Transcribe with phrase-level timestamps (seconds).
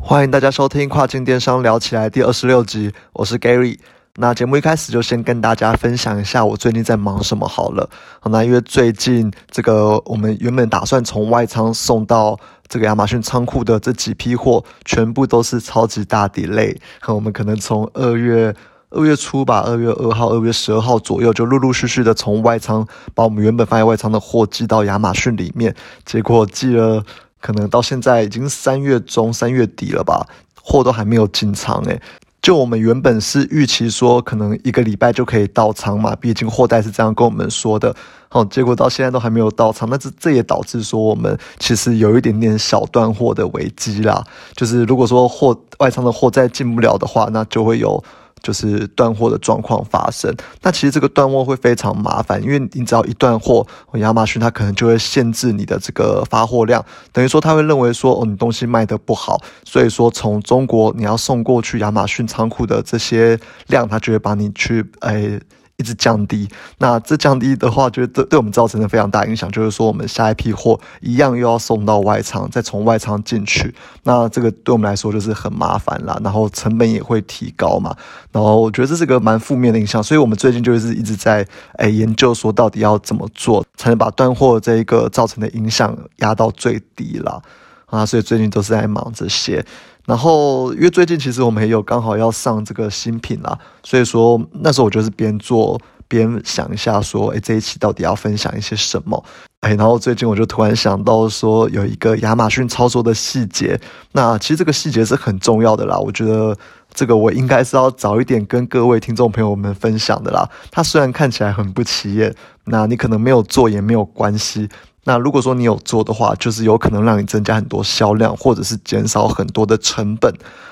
[0.00, 3.78] 欢迎大家收听《跨境电商聊起来》第二十六集，我是 Gary。
[4.14, 7.90] 那节目一开始就先跟大家分享一下我最近在忙什么好了。
[8.20, 12.38] 好，那因为最近这个我们原本打算从外仓送到
[12.68, 16.74] 这个亚马逊仓库的这几批货，全部都是超级大 delay。
[17.08, 18.54] 我们可能从二月
[18.90, 25.74] 二月初吧，二月二号、二月十二号左右，就陆陆续续的从外仓把我们原本放在外仓的货寄到亚马逊里面，
[26.06, 27.04] 结果寄了。
[27.40, 30.26] 可能到现在已经三月中、三月底了吧，
[30.62, 32.00] 货都还没有进仓诶。
[32.40, 37.94] 就我们原本是预期说，可能一个礼拜就可以到仓嘛，毕竟货代是这样跟我们说的。
[38.28, 44.24] 好，结果到现在都还没有到仓，那这这也导致说我们其实有一点点小断货的危机啦。
[44.54, 48.02] 就是如果说货外仓的货再进不了的话，那就会有。
[48.42, 65.40] 就是断货的状况发生，那其实这个断货会非常麻烦，因为你只要一断货，亚马逊它可能就会限制你的这个发货量，等于说他会认为说哦你东西卖的不好，所以说从中国你要送过去亚马逊仓库的这些量，他就会把你去诶。
[65.78, 66.48] 一直降低，
[66.78, 69.48] 那这降低的话，就对对我们造成了非常大影响。
[69.52, 77.96] 就是说，我们下一批货一样又要送到外仓，再从外仓进去，那这个对我们来说就是很麻烦啦，然后成本也会提高嘛。
[78.32, 87.40] 然后我觉得这是个蛮负面的影响，所以我们最近就是一直在诶研究说，到底要怎么做才能把断货这一个造成的影响压到最低啦。
[87.86, 89.64] 啊，所以最近都是在忙这些。
[90.08, 95.78] 然后，因为最近其实我们也有刚好要上这个新品啦，所以说那时候我就是边做
[96.08, 99.22] 边想一下，说，哎，这一期到底要分享一些什么？
[99.60, 103.78] 哎，然后最近我就突然想到说，有一个亚马逊操作的细节，
[104.12, 105.98] 那其实这个细节是很重要的啦。
[105.98, 106.56] 我觉得
[106.94, 110.48] 这个我应该是要早一点跟各位听众朋友们分享的啦。
[110.70, 114.68] 它虽然看起来很不起眼，那你可能没有做也没有关系。
[115.04, 120.30] 那如果说你有做的话，就是有可能让你增加很多销量，或者是减少很多的成本。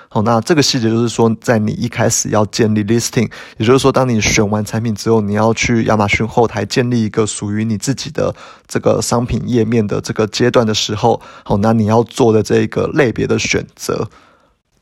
[0.08, 8.34] 好，那这个细节就是说，在你一开始要建立 listing，也就是说，当你选完产品之后，你要去亚马逊后台建立一个属于你自己的
[8.66, 14.08] 这个商品页面的这个阶段的时候，好，那你要做的这个类别的选择。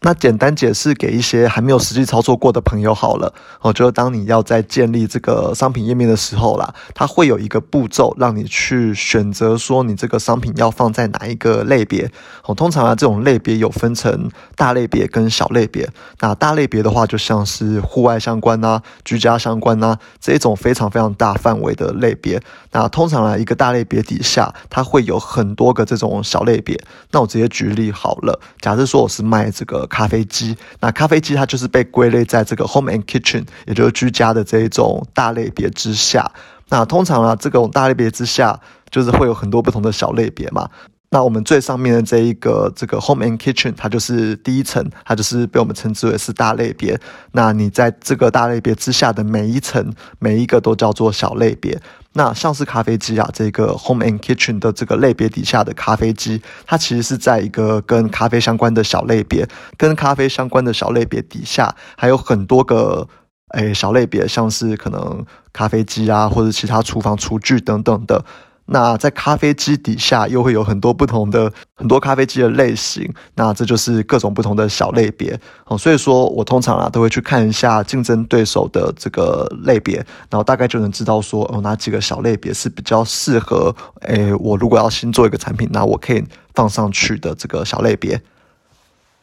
[0.06, 3.32] 那简单解释给一些还没有实际操作过的朋友好了，
[3.62, 12.10] 哦，就是当你要在建立这个商品页面的时候啦，它会有一个步骤让你去选择说你这个商品要放在哪一个类别。
[12.44, 15.88] 哦，通常啊这种类别有分成大类别跟小类别。
[16.20, 22.38] 那大类别的话，就像是户外相关啊、居家相关啊这一种非常非常大范围的类别。
[22.72, 26.78] 那通常啊一个大类别底下，它会有很多个这种小类别。
[27.10, 29.88] 那我直接举例好了，假设说我是卖这个。
[29.94, 36.28] 咖啡机，那咖啡机它就是被归类在这个 home and kitchen，也就是居家的这一种大类别之下。
[36.68, 38.58] 那通常啊，这种大类别之下，
[38.90, 40.68] 就是会有很多不同的小类别嘛。
[41.14, 47.00] 那我们最上面的这一个这个 home and kitchen，它就是第一层，它就是被我们称之为是大类别。
[47.30, 51.80] 那你在这个大类别之下的每一层，每一个都叫做小类别。
[52.14, 63.06] 那像是咖啡机啊，这个 home and kitchen 的这个类别底下的咖啡机，它其实是在一个跟咖啡相关的小类别，跟咖啡相关的小类别底下还有很多个
[63.50, 68.24] 诶小类别，像是可能咖啡机啊，或者其他厨房厨具等等的。
[68.66, 75.76] 那在咖啡机底下又会有很多不同的很多咖啡机的类型，那这就是各种不同的小类别哦。
[75.76, 79.96] 所以说我通常啊都会去看一下竞争对手的这个类别，
[80.30, 86.24] 然后大概就能知道说哦哪几个小类别是比较适合诶我如果要新做一个产品，那我可以
[86.54, 88.20] 放上去的这个小类别。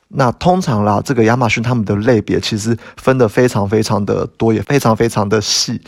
[0.09, 5.81] 那通常啦，这个亚马逊他们的类别其实分的非常非常的多，也非常非常的细。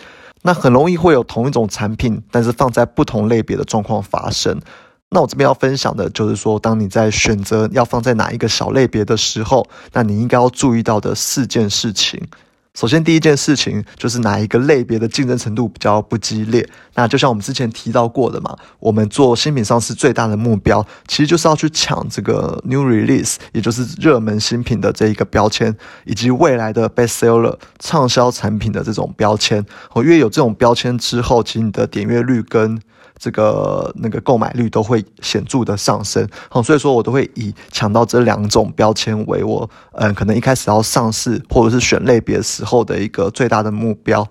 [0.43, 4.61] 那很容易会有同一种产品，但是放在不同类别的状况发生。
[5.09, 12.21] 那我这边要分享的就是说，当你在选择要放在哪一个小类别的时候，那你应该要注意到的四件事情。
[12.73, 16.67] 首先，第一件事情就是哪一个类别的竞争程度比较不激烈。
[16.95, 25.75] 那就像我们之前提到过的嘛，我们做新品上市最大的目标，其实就是要去抢这个 new release，也就是热门新品的这一个标签，
[26.05, 29.63] 以及未来的 best seller 畅销产品的这种标签。
[29.91, 32.81] 哦，因为有这种标签之后，其实你的点阅率跟
[33.23, 44.27] 这个那个购买率都会显著的上升，好，所以说我都会以抢到这两种标签为我，嗯，可能一开始要上市或者是选类别时候的一个最大的目标，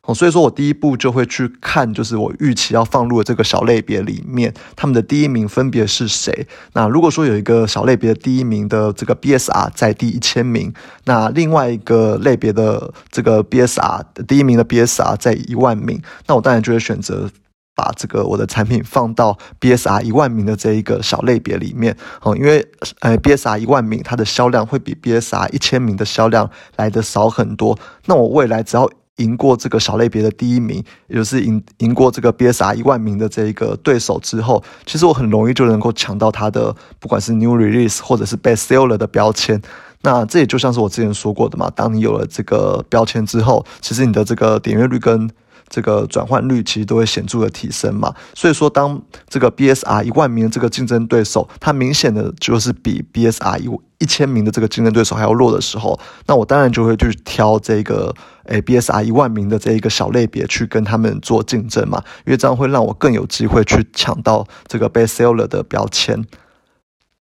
[0.00, 6.46] 好，所以说我第一步就会去看，就是我预期要放入的这个小类别里面，他们的第一名分别是谁？
[6.74, 10.72] 那如果说有一个小类别的第一名的这个 BSR 在第一千名，
[11.06, 17.28] 那另外一个类别的这个 BSR 第一名的 BSR 在一万名，那我当然就会选择。
[17.76, 22.66] 把这个我的产品放到 BSR 一万名的这一个小类别里面哦，因为
[23.00, 27.78] 呃 BSR 一万名它的销量会比 BSR 一千名的销量来的少很多。
[28.06, 39.60] 那我未来只要赢过这个小类别的第一名，也就是赢赢过这个 BSR 一万名的这一个对手之后，其实我很容易就能够抢到它的不管是 New Release 或者是 Best Seller 的标签。
[40.02, 45.28] 那这也就像是我之前说过的嘛，当你有了这个标签之后，其实你的这个点阅率跟
[45.68, 58.14] 这个转换率其实都会显著的提升嘛，所以说当这个 BSR 一万名的这个竞争对手，它明显的就是比 BSR 一一千名的这个竞争对手还要弱的时候，那我当然就会去挑这个
[58.44, 66.24] 诶 BSR 一万名的这一个小类别去跟他们做竞争嘛，因为这样会让我更有机会去抢到这个 Best Seller 的标签。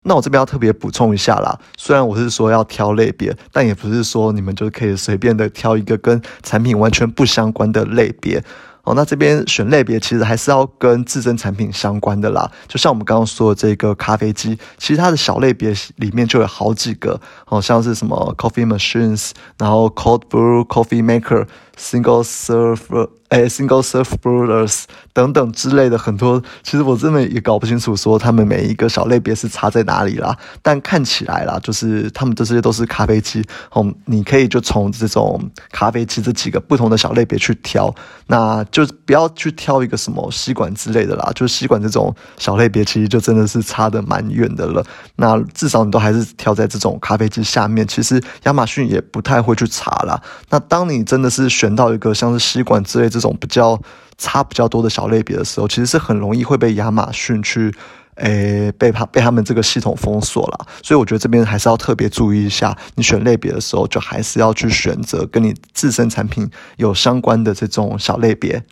[0.04, 8.42] 那我这边要特别补充一下啦，虽然我是说要挑类别，但也不是说你们就可以随便的挑一个跟产品完全不相关的类别。
[8.84, 12.50] 哦，那这边选类别其实还是要跟自身产品相关的啦。
[12.66, 23.08] 就像我们刚刚说的这个咖啡机，其实它的小类别里面就有好几个，哦，像是什么 coffee machines，然后 cold brew coffee maker，single serve。
[23.28, 30.34] 哎，single serve brewers 等等之类的很多，其实我真的也搞不清楚，说他们每一个小类别是差在哪里啦。
[30.62, 35.38] 但看起来啦，就是他们这些都是咖啡机，哦，你可以就从这种
[35.70, 37.94] 咖啡机这几个不同的小类别去挑，
[38.28, 41.30] 那就不要去挑一个什么吸管之类的啦。
[41.34, 44.82] 就吸管这种小类别，其实就真的是差的蛮远的了。
[45.16, 50.18] 那至少你都还是挑在这种咖啡机下面，其实亚马逊也不太会去查啦。
[50.48, 53.76] 那当你真的是选到一个像是吸管之类这这种比较
[54.16, 57.74] 差比较多的小类别的时候，其实是很容易会被亚马逊去，
[58.14, 60.66] 诶，被他被他们这个系统封锁了。
[60.84, 68.62] 所以我觉得这边还是要特别注意一下，你选类别的时候，就还是要去选择跟你自身产品有相关的这种小类别。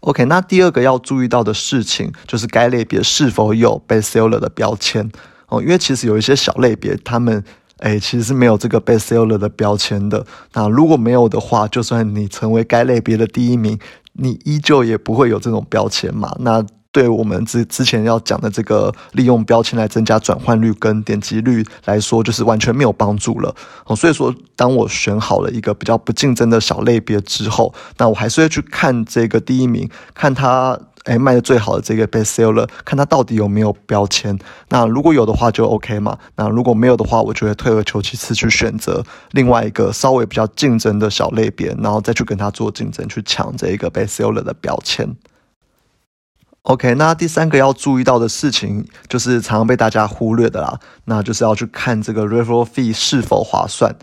[0.00, 5.10] OK，那第二个要注意到的事情就是该类别是否有被 seller 的标签
[5.48, 7.44] 哦，因为其实有一些小类别，他们。
[7.78, 10.24] 哎，其实是没有这个 best seller 的标签的。
[10.54, 13.78] 那如果没有的话，就算你成为该类别的第一名，
[14.14, 16.34] 你依旧也不会有这种标签嘛。
[16.40, 23.54] 那对我们之之前要讲的这个利用标签来增加转换率跟点击率来说，就是完全没有帮助了。
[23.94, 30.78] 所以说，当我选好了一个比较不竞争的小类别之后，那我还是会去看这个第一名，看他。
[31.06, 34.36] 哎，卖的最好的这个 best seller，看它到底有没有标签。
[34.68, 36.18] 那如果有的话就 OK 嘛。
[36.36, 45.16] 那如果没有的话，我就会退而求其次去选择另外一个稍微比较竞争的小类别，然后再去跟它做竞争，去抢这一个 best seller 的标签。
[46.62, 53.94] OK，那第三个要注意到的事情，就是常常被大家忽略的啦，那就是要去看这个 referral fee 是否划算。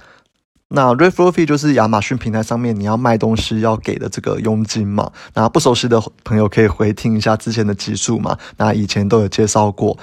[0.75, 5.11] 那 referral fee 就是亚马逊平台上面你要卖东西要给的这个佣金嘛。
[5.35, 8.37] 那不熟悉的朋友可以回听一下之前的集数嘛。
[8.57, 9.97] 那以前都有介绍过。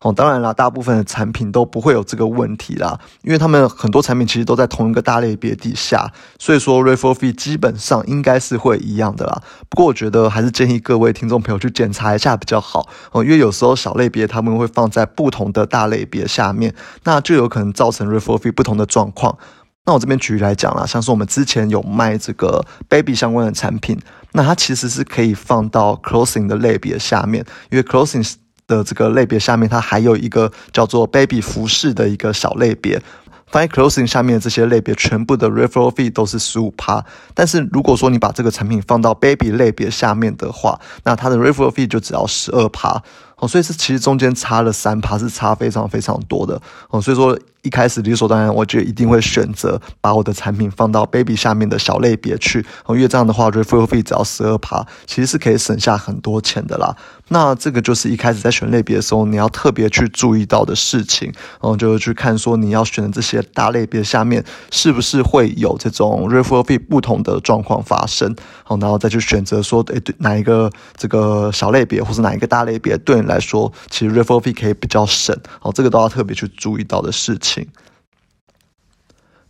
[0.00, 9.42] 哦，当然啦，大部分的产品都不会有这个问题啦，因为他们很多产品其实都在同一个大类别底下，所以说 referral fee 基本上应该是会一样的啦。
[9.70, 16.74] 不过我觉得还是建议各位听众朋友去检查一下比较好哦，因为有时候小类别他们会放在不同的大类别下面，
[17.04, 19.38] 那就有可能造成 referral fee 不同的状况。
[19.86, 23.96] 那我这边举例来讲啦，像是我们之前有卖这个 baby 相关的产品，
[24.32, 28.34] 那它其实是可以放到 clothing 的类别下面，因为 clothing
[28.66, 33.00] 的这个类别下面，它还有一个叫做 baby 服饰的一个小类别。
[33.48, 37.00] 放在 clothing 下面的这些类别，全部的 referral fee 都是十五趴。
[37.32, 43.00] 但是如果说你把这个产品放到 baby 类别下面的话，那它的 referral fee 就只要十二趴。
[43.36, 46.60] 哦，所以是其实中间差了三趴，是差非常非常多的。
[46.90, 47.38] 哦，所以说。
[47.66, 56.96] 一开始理所当然，我觉得一定会选择把我的产品放到 baby 下面的小类别去，因为这样的话，referral fee 只要十二趴，其实是可以省下很多钱的啦。
[57.28, 61.28] 那这个就是一开始在选类别的时候，你要特别去注意到的事情，
[61.60, 68.32] 然后就是去看说你要选的这些大类别下面是不是会有这种 referral fee 不同的状况发生，
[68.62, 77.55] 好，然后再去选择说，诶，对哪一个这个小类别或是哪一个大类别对你来说，其实 referral fee 可以比较省，好，这个都要特别去注意到的事情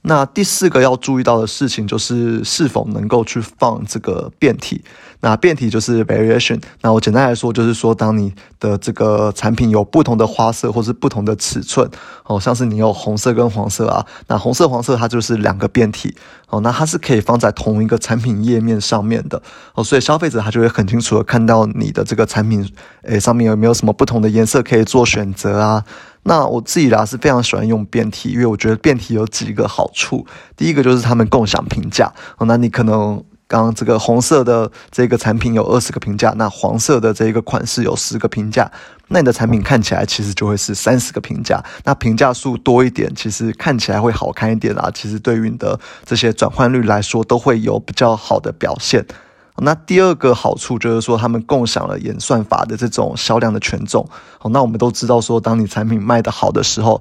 [0.09, 4.85] 那第四个要注意到的事情就是是否能够去放这个变体。
[5.21, 6.63] 那变体就是 variation。
[6.83, 11.91] 那我简单来说就是说，当你的这个产品有不同的花色或是不同的尺寸，
[12.27, 16.15] 哦，像是你有红色跟黄色啊，那红色黄色它就是两个变体，
[16.51, 19.43] 哦，那它是可以放在同一个产品页面上面的，
[19.75, 22.71] 哦，所以消费者他就会很清楚的看到你的这个产品，
[23.03, 25.85] 诶，上面有没有什么不同的颜色可以做选择啊。
[26.29, 30.27] 那我自己啦是非常喜欢用变体，因为我觉得变体有几个好处。
[30.57, 38.69] 第一个就是他们共享评价，哦，那你可能刚刚这个红色的这个产品有二十个评价，那黄色的这个款式有十个评价，
[39.07, 41.63] 那你的产品看起来其实就会是三十个评价。
[41.85, 44.91] 那评价数多一点，其实看起来会好看一点啊。
[44.93, 49.07] 其实对于你的这些转换率来说，都会有比较好的表现。
[49.59, 54.07] 那第二个好处就是说，他们共享了演算法的这种销量的权重。
[54.39, 57.01] 好，那我们都知道说，当你产品卖得好的时候，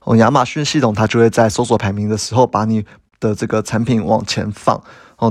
[0.00, 2.84] 哦，亚马逊系统它就会在搜索排名的时候把你
[3.20, 4.82] 的这个产品往前放。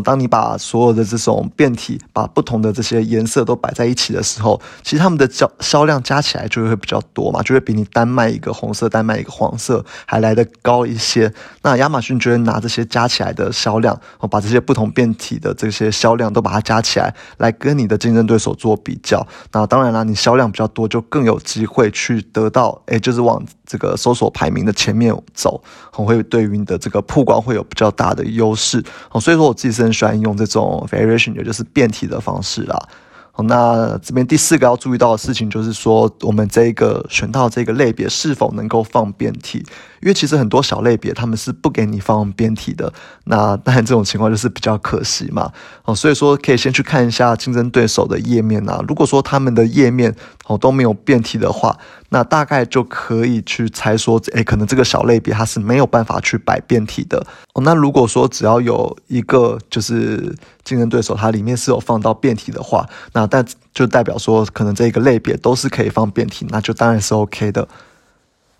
[0.01, 11.31] 当你把所有的这种变体，把不同的这些颜色都摆在一起的时候，其实他们的销销量加起来就会比较多嘛，就会比你单卖一个红色、单卖一个黄色还来得高一些。
[11.61, 19.25] 那亚马逊就会拿这些加起来的销量，哦，把这些不同变体的这些销量都把它加起来，来跟你的竞争对手做比较。
[19.51, 28.83] 那当然啦，你销量比较多，就更有机会去得到，哎，就是往这个搜索排名的前面走，很会对于你的这个曝光会有比较大的优势。
[29.11, 29.82] 哦，所以说我自己是。
[29.83, 32.87] 更喜欢用这种 variation，也就是变体的方式啦。
[33.35, 39.57] 好，那这边第四个要注意到的事情就是说，我们这个选到这个类别是否能够放变体？
[40.01, 42.93] 因为其实很多小类别他们是不给你放变体的。
[43.23, 45.51] 那 当然这种情况就是比较可惜嘛。
[45.85, 48.79] 哦，所以说可以先去看一下竞争对手的页面啊。
[48.87, 51.75] 如果说他们的页面哦都没有变体的话，
[52.13, 57.17] 那大概就可以去猜说，诶，可能这个小类别它是没有办法去摆变体的
[57.53, 57.61] 哦。
[57.63, 63.43] 那如果说只要有一个就是竞争对手，它里面是有放到变体的话，那但
[63.73, 67.67] 就代表说可能这个类别都是可以放变体，那就当然是 OK 的。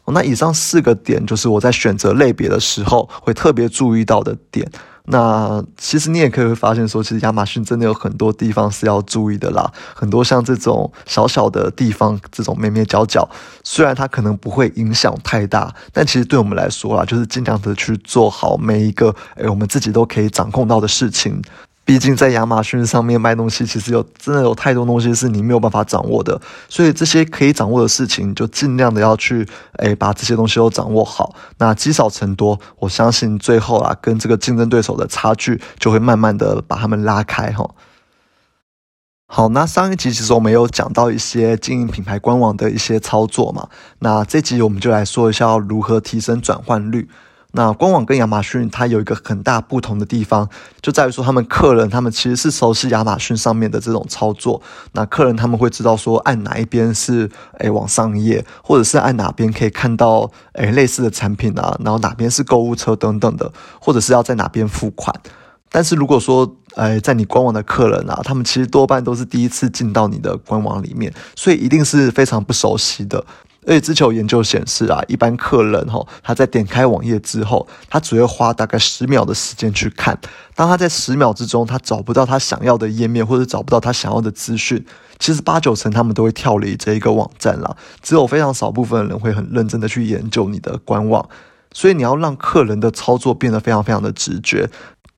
[0.07, 4.67] 那以上四个点就是我在选择类别的时候会特别注意到的点。
[5.05, 9.69] 那其实你也可以会发现说，其实亚马逊真的有很多地方是要注意的啦。
[9.93, 13.29] 很多像这种小小的地方，这种咩咩角角，
[13.63, 21.41] 虽然它可能不会影响太大，但其实对我们来说啊，就是尽量的去做好每一个，诶，我们自己都可以掌控到的事情。
[21.85, 29.45] 毕竟在亚马逊上面卖东西，其实有真的有太多东西是你没有办法掌握的，所以这些可以掌握的事情，就尽量的要去，
[29.79, 31.35] 诶把这些东西都掌握好。
[31.57, 37.69] 那积少成多，我相信最后啊，跟这个竞争对手的差距就会慢慢的把他们拉开哈。
[39.27, 43.67] 好，那上一集其实我们有讲到一些经营品牌官网的一些操作嘛，
[43.99, 47.09] 那这集我们就来说一下如何提升转换率。
[47.55, 50.49] 那官网跟亚马逊它有一个很大不同的地方，
[50.81, 54.59] 就在于说他们客人他们其实是熟悉亚马逊上面的这种操作。
[54.93, 57.29] 那客人他们会知道说按哪一边是
[57.59, 65.15] 诶往上页，或者是按哪边可以看到诶类似的产品啊，然后哪边是购物车等等的，或者是要在哪边付款。
[65.69, 73.23] 但是如果说诶在你官网的客人啊，他们其实多半都是第一次进到你的官网里面，所以一定是非常不熟悉的。
[73.65, 80.17] 而且之前有研究显示啊，一般客人哈，他在点开网页之后，他只会花大概十秒的时间去看。
[80.55, 84.85] 当他在十秒之中，他找不到他想要的页面，或者找不到他想要的资讯，
[85.17, 87.77] 其实八九成他们都会跳离这一个网站了。
[88.01, 91.27] 只有非常少部分的人会很认真的去研究你的官网。
[91.75, 94.69] 所以你要让客人的操作变得非常非常的直觉，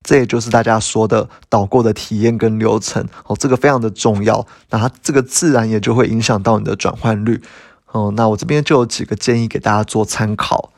[0.04, 4.48] 这也就是大家说的导购的体验跟流程哦，这个非常的重要。
[4.70, 7.42] 那它这个自然也就会影响到你的转换率。
[7.96, 10.72] 哦，那我这边就有几个建议给大家做参考。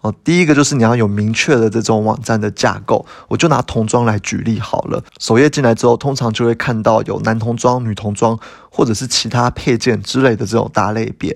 [0.00, 3.06] 哦，第一个就是你要有明确的这种网站的架构。
[3.28, 5.02] 我就拿童装来举例好了。
[5.20, 8.36] 首页进来之后，通常就会看到有男童装、女童装，
[8.68, 11.34] 或者是其他配件之类的这种大类别。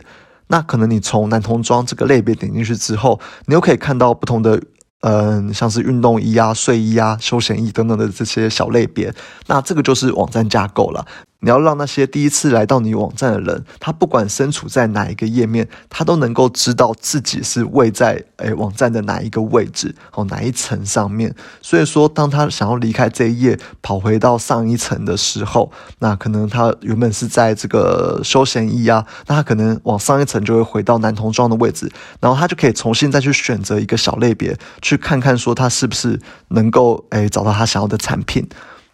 [0.49, 4.61] 那可能你从男童装这个类别点进去之后，你又可以看到不同的。
[5.03, 9.15] 嗯，像是运动衣啊、睡衣啊、休闲衣等等的这些小类别，
[9.47, 11.07] 那这个就是网站架构了。
[11.41, 21.33] 你要让那些第一次来到你网站的人，他不管身处在哪一个页面，他都能够知道自己是位在诶网站的哪一个位置哦哪一层上面。
[21.63, 31.89] 所以说，当他想要离开这一页，跑回到上一层的时候，那可能他原本是在这个休闲衣啊，那他可能往上一层就会回到男童装的位置，
[32.21, 38.45] 然后他就可以重新再去选择一个小类别，去看看说他是不是能够诶找到他想要的产品。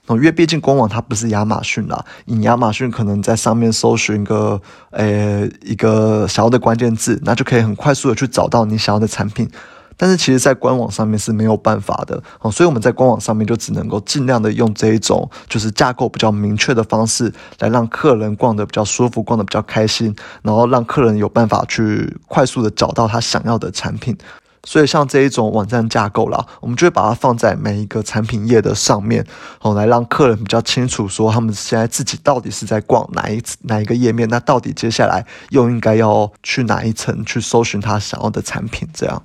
[0.07, 9.51] 哦，因为毕竟官网它不是亚马逊啦，你亚马逊可能在上面搜寻个，呃，一个想要的关键字，那就可以很快速的去找到你想要的产品。
[9.97, 24.19] 但是其实，在官网上面是没有办法的哦，所以我们在官网上面就只能够尽量的用这一种就是架构比较明确的方式，来让客人逛得比较舒服，逛得比较开心，然后让客人有办法去快速的找到他想要的产品。
[24.65, 29.25] 所以像这一种网站架构啦，我们就会把它放在每一个产品页的上面，
[29.61, 39.23] 哦，来让客人比较清楚说他们现在自己到底是在逛哪一哪一个页面，那到底接下来又应该要去哪一层去搜寻他想要的产品，这样。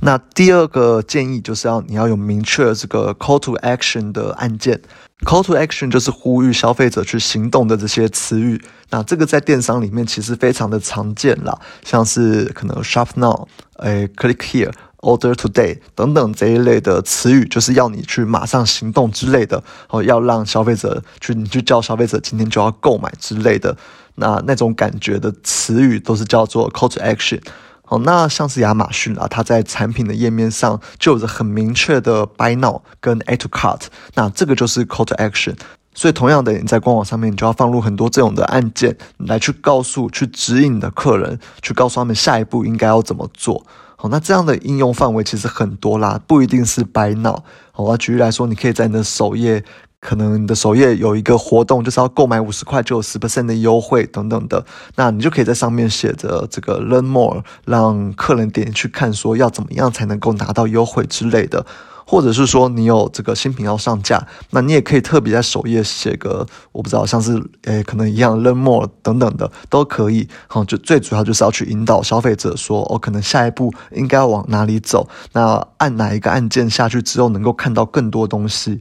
[0.00, 4.80] 那第二个建议就是要你要有明确的这个 call to action 的按键
[5.22, 8.62] ，call to action 就是呼吁消费者去行动的这些词语。
[8.90, 13.46] 那这个在电商里面其实非常的常见啦，像是可能 shop now，
[13.78, 23.76] 诶 click here，order today 等等这一类的词语，就是要你去马上行动之类的，哦，要让消费者去你去叫消费者今天就要购买之类的，
[24.14, 27.40] 那那种感觉的词语都是叫做 call to action。
[27.88, 33.82] 哦，那像是亚马逊啊，它在产品的页面上就有着很明确的 Buy Now 跟 Add to Cart，
[34.14, 35.56] 那这个就是 Call to Action。
[35.94, 43.64] 所以同样的，你在官网上面，你就要放入很多这种的按键，来去告诉、去指引你的客人，去告诉他们下一步应该要怎么做。
[43.96, 47.42] 好，那这样的应用范围其实很多啦，不一定是 Buy Now。
[47.72, 49.64] 好，我举例来说，你可以在你的首页。
[50.00, 54.64] 可能你的首页有一个活动，就是要购买五十块就有十 percent 的优惠等等的，
[54.94, 61.66] 那你就可以在上面写着这个 learn more，让客人点进去看，说要怎么样才能够拿到优惠之类的，
[62.06, 70.28] 或者是说你有这个新品要上架，那你也可以特别在首页写个我不知道，像是诶可能一样 learn more 等等的都可以。
[70.46, 78.78] 好，就最主要就是要去引导消费者说，哦，可能下一步应该要往哪里走，那按哪一个按键下去之后能够看到更多东西。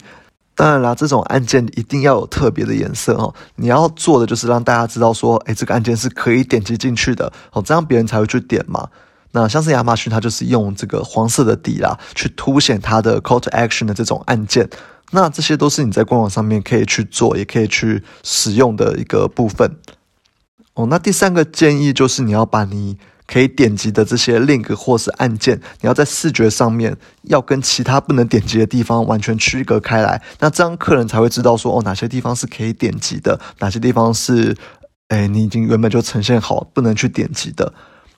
[0.58, 3.32] 当然啦，这种按键一定要有特别的颜色哦。
[3.58, 8.90] 你要做的就是让大家知道说，哎，这个按键是可以点击进去的哦，这样别人才会去点嘛。
[9.34, 14.68] 那像是亚马逊，它就是用这个黄色的底啦，去凸显它的 call to action 的这种按键。
[15.12, 19.78] 那这些都是你在官网上面可以去做，也可以去使用的一个部分
[20.74, 20.88] 哦。
[20.90, 22.98] 那第三个建议就是你要把你。
[23.28, 34.56] 可以点击的这些 link 或是按键，你要在视觉上面要跟其他不能点击的地方完全区隔开来，那这样客人才会知道说哦哪些地方是可以点击的，哪些地方是，
[35.10, 37.74] 哎你已经原本就呈现好不能去点击的。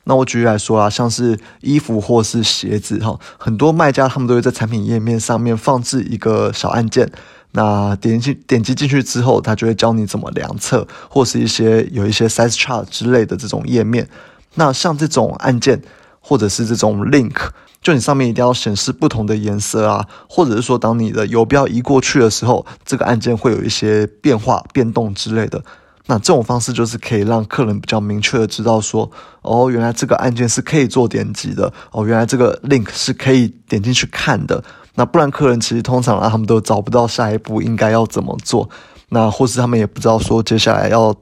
[0.06, 7.12] 那我举例来说啊，像是衣服或是鞋子哈，很多卖家他们都会在产品页面上面放置一个小按键，
[7.52, 14.08] 那点进点击进去之后，他就会教你怎么量测，或是一些有一些 size chart 之类的这种页面。
[14.56, 15.82] 那像这种按键，
[16.20, 17.36] 或者是这种 link，
[17.82, 25.64] 就你上面一定要显示不同的颜色啊，或者是说，当你的游标移过去的时候，这个按键会有一些变化、变动之类的。
[26.08, 29.10] 那这种方式就是可以让客人比较明确的知道说，
[29.44, 34.64] 哦，原来这个按键是可以做点击的，哦，原来这个 link 是可以点进去看的。
[34.96, 38.68] 那不然客人其实通常啊，他们都找不到下一步应该要怎么做，
[39.10, 41.16] 那或是他们也不知道说接下来要。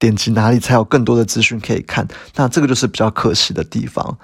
[0.00, 2.08] 点击哪里才有更多的资讯可以看？
[2.34, 4.18] 那这个就是比较可惜的地方。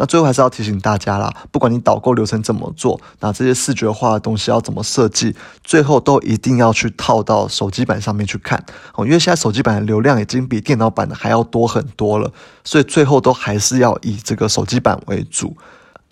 [0.00, 5.34] 那最后还是要提醒大家啦，不管你导购流程怎么做，那这些视觉化的东西要怎么设计，
[5.64, 9.04] 最后都一定要去套到手机版上面去看哦。
[9.04, 12.32] 因为现在手机版的流量已经比电脑版的还要多很多了，
[12.62, 15.56] 所以最后都还是要以这个手机版为主。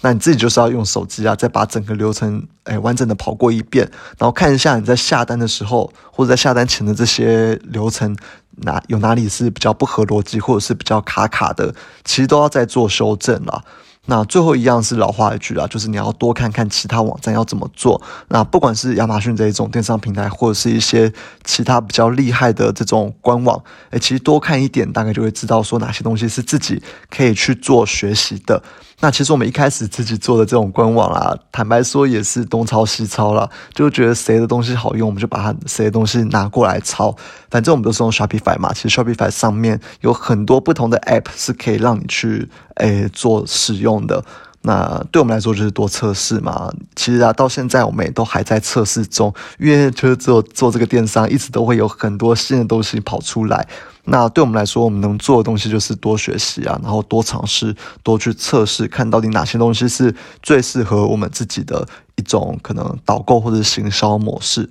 [0.00, 8.14] 那你自己就是要用手机啊，再把整个流程诶完整的跑过一遍，然后看一下你在下单的时候或者在下单前的这些流程
[8.62, 13.64] 哪有哪里是比较不合逻辑或者是比较卡卡的，其实都要再做修正了。
[14.08, 18.00] 那最后一样是老话一句啊，就是你要多看看其他网站要怎么做。
[18.28, 28.62] 那不管是亚马逊这一种电商平台，或者是一些其他比较厉害的这种官网，诶，其实多看一点，大概就会知道说哪些东西是自己可以去做学习的。
[29.00, 37.14] 那其实我们一开始自己做的这种官网啊，坦白说也是东抄西抄了，就觉得谁的东西好用，我们就把它谁的东西拿过来抄。
[37.50, 44.24] 反正我们都是用 Shopify 嘛，其实 Shopify 上面有很多不同的 App 是可以让你去诶做使用的。
[44.66, 46.68] 那对我们来说就是多测试嘛。
[46.96, 53.66] 其实啊，到现在我们也都还在测试中，因为就是做做这个电商，一直都会有很多新的东西跑出来。
[54.08, 64.68] 那对我们来说，我们能做的东西就是多学习啊，然后多尝试，多去测试，看到底哪些东西是最适合我们自己的一种可能导购或者行销模式。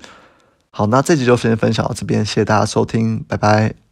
[0.72, 3.85] 好，那这集就先分享到这边，谢谢大家收听，拜拜。